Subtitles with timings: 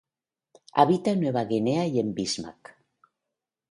[0.73, 2.75] Habita en Nueva Guinea y Bismarck.